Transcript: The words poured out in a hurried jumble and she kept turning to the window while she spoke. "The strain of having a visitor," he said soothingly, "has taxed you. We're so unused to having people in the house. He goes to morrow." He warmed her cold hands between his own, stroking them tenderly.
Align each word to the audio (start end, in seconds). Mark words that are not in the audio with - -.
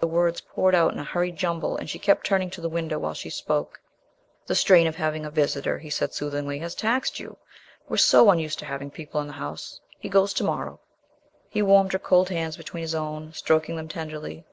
The 0.00 0.06
words 0.06 0.40
poured 0.40 0.74
out 0.74 0.94
in 0.94 0.98
a 0.98 1.04
hurried 1.04 1.36
jumble 1.36 1.76
and 1.76 1.90
she 1.90 1.98
kept 1.98 2.24
turning 2.24 2.48
to 2.52 2.62
the 2.62 2.70
window 2.70 2.98
while 2.98 3.12
she 3.12 3.28
spoke. 3.28 3.78
"The 4.46 4.54
strain 4.54 4.86
of 4.86 4.96
having 4.96 5.26
a 5.26 5.30
visitor," 5.30 5.78
he 5.78 5.90
said 5.90 6.14
soothingly, 6.14 6.60
"has 6.60 6.74
taxed 6.74 7.20
you. 7.20 7.36
We're 7.86 7.98
so 7.98 8.30
unused 8.30 8.60
to 8.60 8.64
having 8.64 8.90
people 8.90 9.20
in 9.20 9.26
the 9.26 9.34
house. 9.34 9.82
He 9.98 10.08
goes 10.08 10.32
to 10.32 10.42
morrow." 10.44 10.80
He 11.50 11.60
warmed 11.60 11.92
her 11.92 11.98
cold 11.98 12.30
hands 12.30 12.56
between 12.56 12.80
his 12.80 12.94
own, 12.94 13.34
stroking 13.34 13.76
them 13.76 13.88
tenderly. 13.88 14.46